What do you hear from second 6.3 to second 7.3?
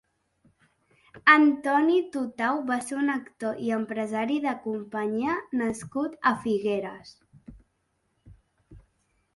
a Figueres.